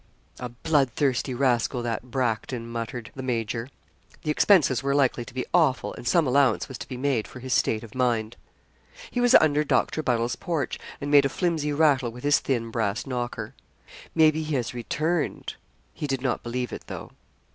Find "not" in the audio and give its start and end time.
16.23-16.41